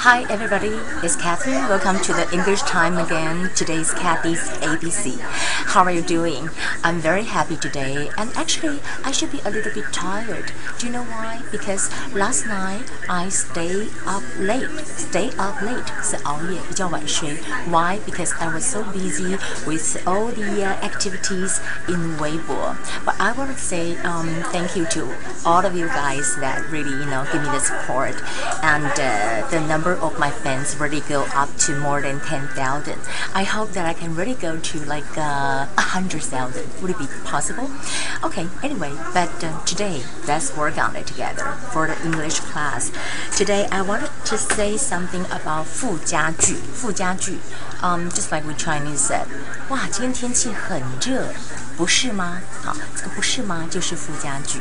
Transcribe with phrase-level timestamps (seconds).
[0.00, 0.72] Hi everybody,
[1.04, 1.68] it's Catherine.
[1.68, 3.50] Welcome to the English time again.
[3.54, 5.18] Today is Kathy's ABC.
[5.20, 6.48] How are you doing?
[6.82, 10.52] I'm very happy today and actually I should be a little bit tired.
[10.78, 11.42] Do you know why?
[11.50, 14.70] Because last night I stayed up late.
[14.86, 17.36] Stay up late 是熬夜，比较晚睡.
[17.68, 17.98] Why?
[18.06, 19.36] Because I was so busy
[19.66, 22.76] with all the uh, activities in Weibo.
[23.04, 25.12] But I want to say um, thank you to
[25.44, 28.14] all of you guys that really, you know, give me the support
[28.62, 32.98] and uh, the number number of my fans really go up to more than 10,000.
[33.34, 36.82] I hope that I can really go to like uh, 100,000.
[36.82, 37.70] Would it be possible?
[38.24, 42.90] Okay, anyway, but uh, today, let's work on it together for the English class.
[43.36, 47.38] Today, I wanted to say something about 附加句.附加句.
[47.82, 49.26] Um, just like we Chinese said,
[49.68, 51.28] 哇，今天天气很热，
[51.76, 52.40] 不是吗？
[52.62, 53.66] 好，这个不是吗？
[53.70, 54.60] 就是附加句。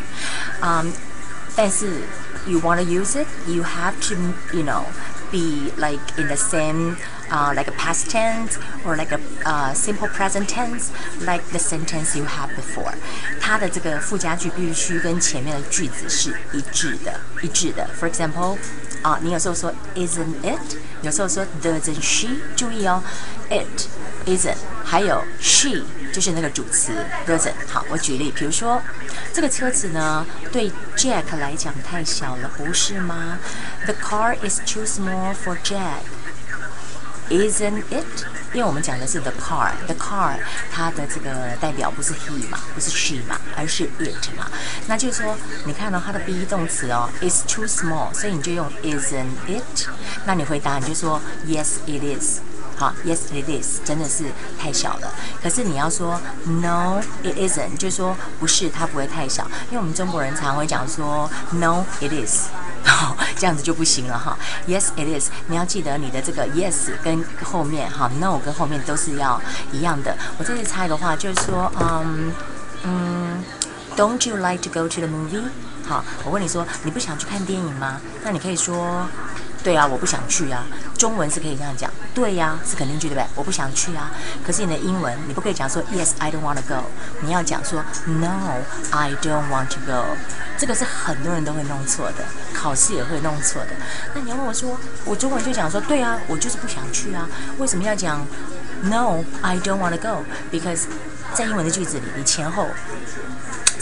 [0.62, 0.90] Um,
[1.56, 2.02] 但是
[2.46, 4.16] you want to use it, you have to,
[4.56, 4.84] you know,
[5.32, 6.98] be like in the same
[7.32, 12.16] uh, like a past tense or like a uh, simple present tense like the sentence
[12.16, 12.94] you have before
[13.40, 18.58] 它的这个附加句必须跟前面的句子是一致的一致的 for example
[19.03, 23.03] 啊，你有时候说 isn't it，有时候说 doesn't she，注意哦
[23.49, 23.89] ，it
[24.27, 26.93] isn't，还有 she 就是那个主词
[27.27, 27.55] doesn't。
[27.69, 28.83] 好，我举例，比如说
[29.33, 33.39] 这个车子呢，对 Jack 来讲太小了，不是吗
[33.85, 36.03] ？The car is too small for Jack。
[37.31, 38.25] Isn't it？
[38.53, 40.37] 因为我们讲的是 the car，the car
[40.73, 44.51] 它的这个代表不是 he 嘛，不是 she 嘛，而是 it 嘛。
[44.87, 49.87] 那就是说，你看到它的 be 动词哦，is too small，所以你就用 isn't it？
[50.25, 52.41] 那你回答你就说 yes it is。
[52.77, 54.25] 好，yes it is，真的是
[54.59, 55.13] 太小了。
[55.43, 59.45] 可是你要说 no it isn't，就说不是，它不会太小。
[59.67, 62.49] 因为我们中国人常会讲说 no it is。
[63.41, 64.37] 这样子就不行了哈。
[64.69, 65.31] Yes, it is。
[65.47, 69.41] 你要记得你的这个 yes 跟后面哈 no 跟后面都是要
[69.73, 70.15] 一样的。
[70.37, 72.33] 我这次猜的话，就是说，嗯
[72.85, 73.43] 嗯
[73.97, 75.43] ，Don't you like to go to the movie？
[75.89, 77.99] 好，我问你说，你不想去看电影吗？
[78.23, 79.09] 那你可以说。
[79.63, 80.65] 对啊，我不想去啊。
[80.97, 83.27] 中文是可以这样讲，对呀，是肯定句对不对？
[83.35, 84.11] 我不想去啊。
[84.45, 86.85] 可是你的英文，你不可以讲说 Yes, I don't want to go。
[87.21, 90.17] 你要讲说 No, I don't want to go。
[90.59, 93.71] 这个是很多人都会弄错的，考试也会弄错的。
[94.15, 97.29] 那你要问我说，我中文就讲说，对啊，我就是不想去啊。
[97.59, 98.27] 为什么要讲
[98.83, 100.85] No, I don't want to go？Because
[101.41, 102.69] 在英文的句子里，你前后。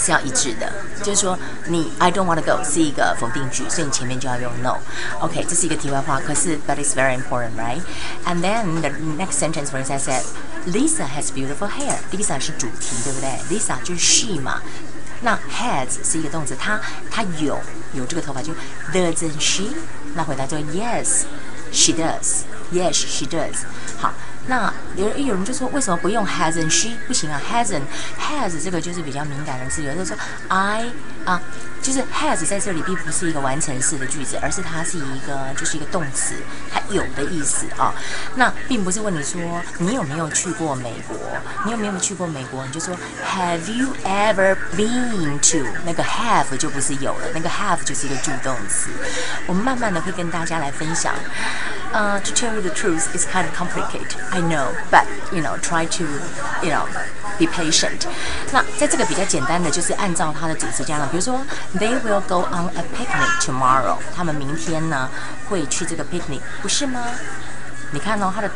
[0.00, 1.36] 是要一致的，就是说
[1.66, 4.78] 你 I don't want to go 是一个否定句，所以你前面就要用 no。
[5.18, 7.80] OK，这是一个题外话，可是 but it's very important, right?
[8.24, 10.22] And then the next sentence, for instance, said
[10.66, 11.96] Lisa has beautiful hair.
[12.12, 14.62] Lisa 是主题，对不对？Lisa 就是 she 嘛。
[15.22, 16.80] 那 has 是一个动词，她
[17.10, 17.58] 她有
[17.92, 18.52] 有这个头发，就
[18.92, 19.64] doesn't she？
[20.14, 21.24] 那回答就 yes,
[21.72, 22.44] she does.
[22.72, 23.64] Yes, she does.
[23.98, 24.14] 好。
[24.48, 27.82] 那有人有人就说，为什么不用 hasn't she 不行啊？hasn't
[28.18, 30.16] has 这个就是比较敏感的词，有的说
[30.48, 30.86] I
[31.24, 31.40] 啊，
[31.82, 36.34] 就是 has 在这里并不是一个完成式的句子，而是它是一个就是一个动词，
[36.72, 37.94] 它有的意思啊。
[38.36, 39.40] 那并不是问你说
[39.78, 41.16] 你有没有去过美国，
[41.66, 45.68] 你有没有去过美国，你就说 Have you ever been to？
[45.84, 48.88] 那个 have 就不是有了，那个 have 就是一个助动词。
[49.46, 51.14] 我们慢慢的会跟大家来分享。
[51.93, 54.17] Uh, to tell you the truth, it's kind of complicated.
[54.31, 56.03] I know, but you know, try to,
[56.63, 56.87] you know,
[57.37, 58.07] be patient.
[58.51, 61.39] 那在这个比较简单的，就是按照它的主词加上，比如说，
[61.75, 63.97] They will go on a picnic tomorrow.
[64.15, 65.07] 他们明天呢
[65.47, 66.99] 会去这个 picnic，不是吗？
[67.91, 68.49] 你看哦，它的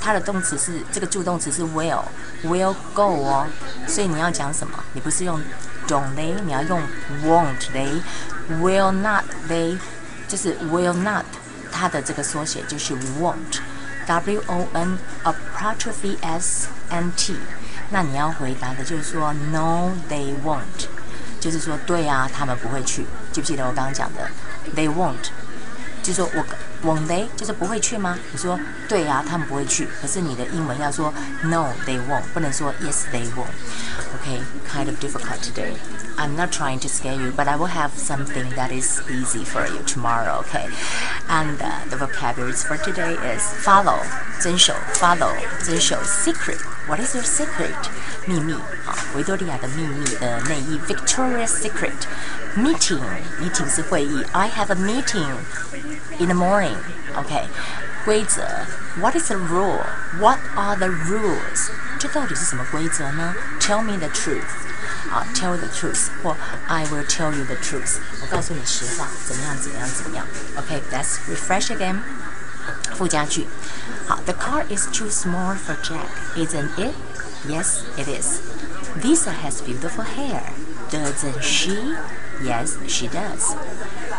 [0.00, 3.46] 它的动词是这个助动词是 will，will go 哦，
[3.88, 4.78] 所以你要讲什么？
[4.92, 5.40] 你不是用
[5.88, 6.80] don't they，你要用
[7.24, 9.76] won't they，will not they，
[10.28, 11.24] 就是 will not。
[11.79, 17.37] 它的这个缩写就是 won't，w o n apostrophe s n t。
[17.89, 20.87] 那你要回答的就是说 no they won't，
[21.39, 23.05] 就是说对啊，他们不会去。
[23.31, 24.29] 记不记得我刚刚讲的
[24.75, 25.29] they won't？
[26.03, 26.45] 就说我
[26.84, 28.18] won't they 就是不会去吗？
[28.32, 28.58] 你说
[28.88, 29.88] 对呀，他们不会去。
[30.00, 31.12] 可是你的英文要说
[31.44, 35.74] no they won't，不能说 yes they won't。Okay, kind of difficult today.
[36.16, 39.66] I'm not trying to scare you, but I will have something that is easy for
[39.66, 40.44] you tomorrow.
[40.46, 40.68] Okay,
[41.28, 43.98] and uh, the vocabularies for today is follow
[44.40, 46.58] 遵守 follow 遵守 secret.
[46.86, 47.74] What is your secret?
[48.26, 48.54] 秘密
[48.86, 51.92] 啊，维多利亚的秘密的内衣 Victoria's Secret.
[52.56, 53.00] Meeting
[53.40, 54.24] meeting 是会议。
[54.32, 55.26] I have a meeting
[56.18, 56.76] in the morning.
[57.16, 57.48] OK，
[58.04, 58.42] 规则
[59.00, 59.84] What is the rule?
[60.18, 61.70] What are the rules?
[61.98, 63.34] 这到底是什么规则呢？
[63.60, 64.44] Tell me the truth.
[65.10, 67.96] 啊，tell the truth 或 I will tell you the truth.
[68.20, 70.26] 我告诉你实话，怎么样，怎么样，怎么样。
[70.56, 71.96] OK，let's refresh again.
[72.96, 73.46] 附加句。
[74.06, 76.94] 好，The car is too small for Jack, isn't it?
[77.48, 78.40] Yes, it is.
[79.02, 80.52] Lisa has beautiful hair,
[80.90, 81.94] doesn't she?
[82.42, 83.54] Yes, she does.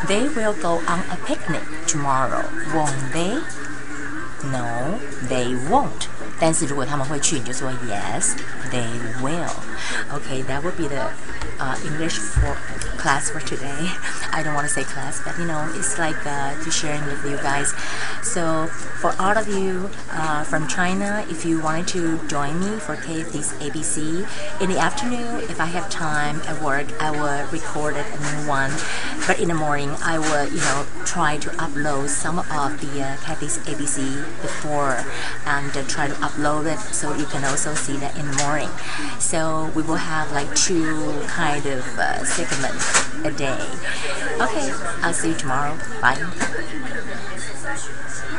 [0.08, 2.44] They will go on a picnic tomorrow,
[2.74, 3.42] won't they?
[4.52, 6.08] No, they won't.
[6.40, 8.36] 但是如果他们会去，你就说 Yes,
[8.70, 8.86] they
[9.22, 9.50] will.
[10.12, 11.10] Okay, that would be the
[11.60, 12.56] uh, English for
[12.98, 13.90] class for today.
[14.33, 17.25] I don't want to say class, but you know, it's like uh, to sharing with
[17.25, 17.73] you guys.
[18.23, 18.67] So
[19.01, 23.53] for all of you uh, from China, if you wanted to join me for Kathy's
[23.55, 24.27] ABC
[24.61, 28.49] in the afternoon, if I have time at work, I will record it a new
[28.49, 28.71] one.
[29.27, 33.17] But in the morning, I will, you know, try to upload some of the uh,
[33.19, 35.05] Kathy's ABC before
[35.47, 38.69] and uh, try to upload it so you can also see that in the morning.
[39.19, 43.59] So we will have like two kind of uh, segments a day.
[44.39, 44.71] Okay,
[45.03, 45.77] I'll see you tomorrow.
[46.01, 46.17] Bye.